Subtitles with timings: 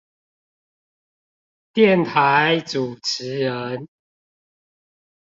[1.75, 3.87] 電台主持人